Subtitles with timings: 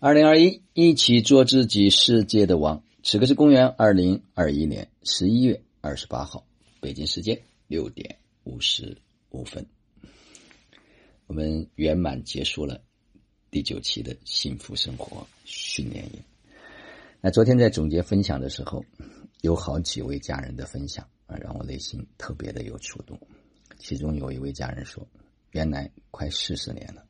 [0.00, 2.84] 二零二一，一起做自己世界的王。
[3.02, 6.46] 此刻是公元二零二一年十一月二十八号，
[6.80, 7.36] 北京时间
[7.66, 8.96] 六点五十
[9.30, 9.66] 五分。
[11.26, 12.80] 我们圆满结束了
[13.50, 16.22] 第九期的幸福生活训练营。
[17.20, 18.84] 那昨天在总结分享的时候，
[19.40, 23.18] 有好几位家人的分享啊，让我内心特别的有触动。
[23.80, 25.04] 其中有一位家人说
[25.50, 27.04] ：“原来快四十年了，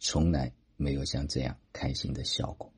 [0.00, 2.72] 从来。”没有像这样开心的效果，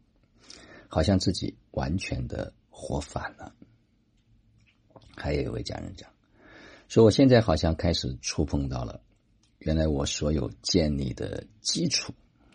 [0.89, 3.55] 好像自己完全的活反了。
[5.15, 6.11] 还有一位家人讲，
[6.89, 9.03] 说我现在好像开始触碰到了，
[9.59, 12.15] 原来我所有建立的基础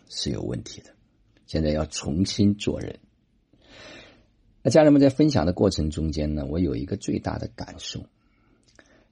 [0.09, 0.89] 是有问题的，
[1.45, 2.99] 现在要重新做人。
[4.63, 8.03] 那家人们在分享的过程中间呢，我有一个最大的感受，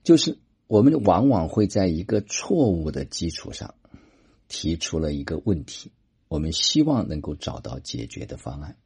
[0.02, 3.72] 就是我们往往会在一个错误的基础上
[4.48, 5.92] 提出了一个问题。
[6.28, 8.76] 我们希望能够找到解决的方案，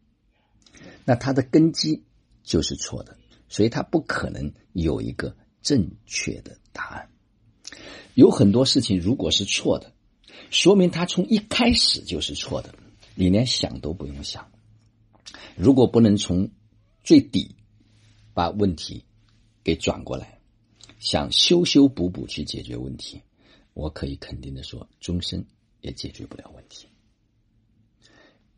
[1.05, 2.03] 那它的根基
[2.43, 3.17] 就是错的，
[3.49, 7.09] 所以它不可能有一个正确的答案。
[8.15, 9.93] 有很多事情如果是错的，
[10.51, 12.75] 说明它从一开始就是错的，
[13.15, 14.51] 你连想都不用想。
[15.57, 16.51] 如果不能从
[17.03, 17.57] 最底
[18.35, 19.05] 把问题
[19.63, 20.41] 给转过来，
[20.99, 23.23] 想修修补补去解决问题，
[23.75, 25.45] 我可以肯定的说，终身
[25.81, 26.89] 也解决不了问题。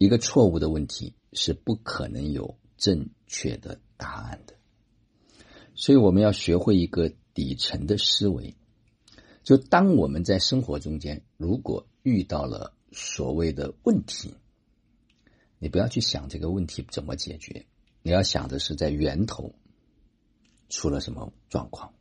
[0.00, 4.54] 一个错误的问题是不可能有正确的答案的，
[5.74, 8.56] 所以我们要学会一个底层的思维。
[9.42, 14.32] 就当我们在生活中间，如果遇到了所谓的问题，
[15.58, 17.66] 你不要去想这个问题怎么解决，
[18.00, 19.54] 你要想的是在源头
[20.70, 21.92] 出了什么状况。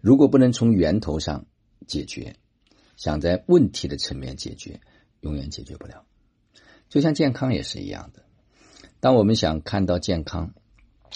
[0.00, 1.46] 如果不能从源头上
[1.86, 2.34] 解决，
[2.96, 4.80] 想在问题的层面解决，
[5.20, 6.04] 永远解决不了。
[6.92, 8.22] 就像健康也是一样的，
[9.00, 10.52] 当我们想看到健康，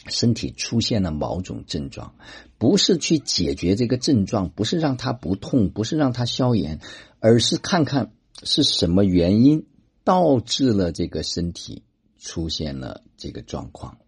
[0.08, 2.14] 身体出现了某种症状，
[2.56, 6.80] 不是去解决这个症状，不是让它不痛，不是让它消炎，
[7.20, 8.10] 而是看看
[8.42, 9.66] 是什么原因
[10.02, 11.82] 导致了这个身体
[12.16, 13.98] 出现了这个状况，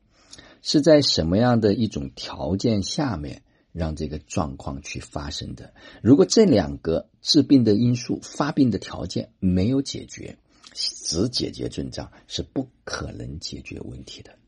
[0.63, 3.43] 是在什么样的一种条件下面
[3.73, 5.75] 让这个状况去发生的？
[6.03, 10.39] 如果这两个治病的因素、发病的条件没有解决。
[10.79, 14.39] 只解决症状是不可能解决问题的，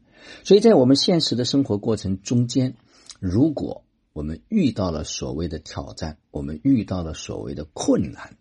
[0.44, 2.76] 所以在我们现实的生活过程中间，
[3.18, 8.36] 如果我们遇到了所谓的挑战，我们遇到了所谓的困难，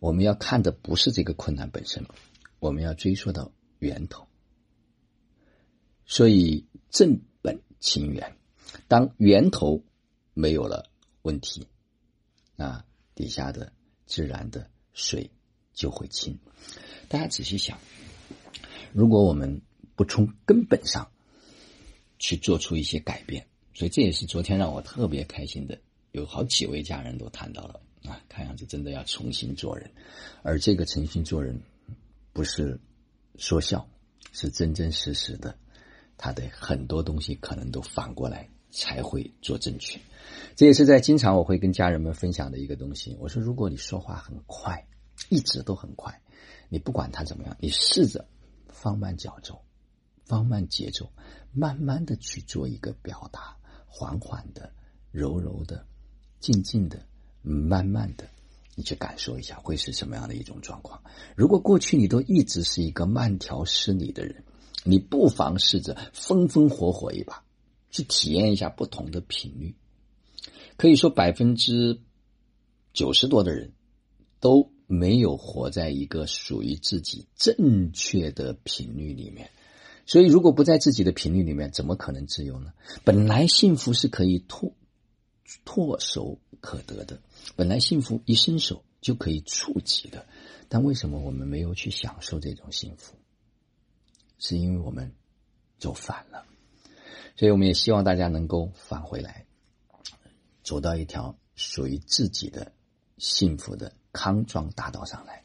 [0.00, 2.04] 我们要看的不是这个困难本身，
[2.58, 4.26] 我们要追溯到源头。
[6.06, 8.36] 所以正本清源，
[8.88, 9.84] 当源头
[10.34, 10.90] 没有了
[11.22, 11.68] 问题，
[12.56, 12.84] 那
[13.14, 13.72] 底下的
[14.06, 15.30] 自然的水
[15.72, 16.40] 就会清。
[17.08, 17.78] 大家仔细想，
[18.92, 19.60] 如果我们
[19.96, 21.10] 不从根本上
[22.18, 25.78] 去做出一些改变，所以这也是昨天让我特别开心的。
[26.12, 29.90] 有好几位家人都谈到了啊，看样子真的要重新做人，
[30.42, 31.58] 而这个重新做人
[32.32, 32.78] 不是
[33.36, 33.88] 说笑，
[34.32, 35.56] 是真真实实的。
[36.16, 40.00] 他的很多东西可能都反过来才会做正确。
[40.56, 43.16] 这也是在经常我会跟家人们分享的一个东西。
[43.20, 44.84] 我说，如果你说话很快，
[45.28, 46.20] 一直都很快。
[46.68, 48.26] 你不管他怎么样，你试着
[48.68, 49.58] 放慢脚奏，
[50.24, 51.10] 放慢节奏，
[51.52, 53.56] 慢慢的去做一个表达，
[53.86, 54.70] 缓缓的、
[55.10, 55.86] 柔柔的、
[56.40, 57.02] 静静的、
[57.42, 58.28] 慢慢的，
[58.74, 61.02] 你去感受一下会是什么样的一种状况。
[61.34, 64.44] 如果过去你都一直是一个慢条斯理的人，
[64.84, 67.42] 你不妨试着风风火火一把，
[67.90, 69.74] 去体验一下不同的频率。
[70.76, 72.00] 可以说百分之
[72.92, 73.72] 九十多的人
[74.38, 74.70] 都。
[74.90, 79.50] 没有活在一个属于自己正确的频率里面，
[80.06, 82.72] 所以如果不在自己的频率里面，怎么可能自由呢？
[83.04, 84.72] 本来幸福是可以唾
[85.66, 87.20] 唾手可得的，
[87.54, 90.26] 本来幸福一伸手就可以触及的，
[90.70, 93.14] 但为什么我们没有去享受这种幸福？
[94.38, 95.12] 是因为我们
[95.78, 96.46] 走反了，
[97.36, 99.44] 所以我们也希望大家能够返回来，
[100.62, 102.72] 走到一条属于自己的
[103.18, 103.92] 幸福的。
[104.10, 105.44] 康庄大道上来，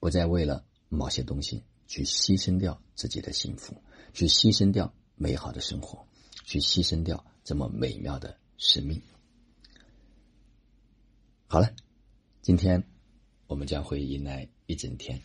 [0.00, 3.76] 不再为了某些东西去牺牲掉自己的幸福，
[4.14, 6.06] 去牺牲掉美好的生活，
[6.44, 9.02] 去牺牲掉这么美妙的生命。
[11.46, 11.68] 好了，
[12.40, 12.82] 今天
[13.48, 15.20] 我们将会迎来一整天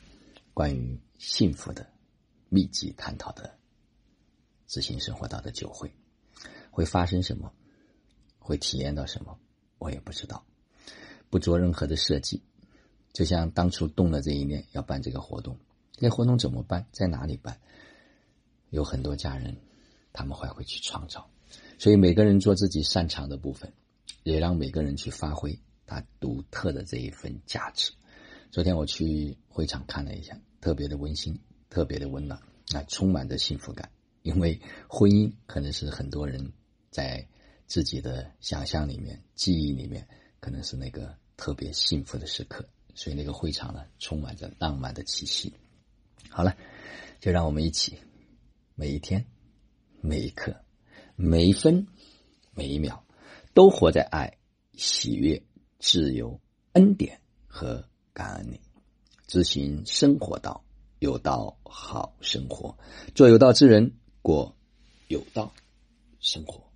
[0.54, 1.88] 关于幸福的
[2.50, 3.58] 密集探讨的
[4.68, 5.90] 执行生活道的酒会，
[6.72, 7.54] 会发生什么，
[8.38, 9.40] 会体验到什么，
[9.78, 10.44] 我也不知道，
[11.32, 12.44] 不做任何的设计。
[13.12, 15.58] 就像当初动了这一念要办这个活动，
[15.94, 16.86] 这活动怎么办？
[16.92, 17.60] 在哪里办？
[18.70, 19.58] 有很多家人，
[20.14, 21.28] 他们还会去创造。
[21.78, 23.74] 所以每个人做自己擅长的部分，
[24.24, 27.92] 也让每个人去发挥他独特的这一份价值。
[28.50, 31.38] 昨天我去会场看了一下，特别的温馨，
[31.70, 32.40] 特别的温暖，
[32.74, 33.90] 啊，充满着幸福感。
[34.22, 36.54] 因为婚姻可能是很多人
[36.92, 37.28] 在
[37.66, 40.08] 自己的想象里面、记忆里面，
[40.40, 42.64] 可能是那个特别幸福的时刻。
[42.94, 45.52] 所以那个会场呢，充满着浪漫的气息。
[46.30, 46.56] 好了，
[47.20, 47.98] 就让我们一起，
[48.76, 49.26] 每一天、
[50.02, 50.56] 每一刻、
[51.16, 51.88] 每一分、
[52.54, 53.04] 每一秒，
[53.56, 54.38] 都活在爱、
[54.74, 55.42] 喜悦、
[55.80, 56.40] 自由、
[56.74, 57.84] 恩典和
[58.14, 58.62] 感恩里，
[59.26, 60.64] 执行生活道，
[61.00, 62.78] 有道好生活，
[63.16, 63.92] 做有道之人。
[64.22, 64.56] 过
[65.08, 65.52] 有道
[66.20, 66.71] 生活。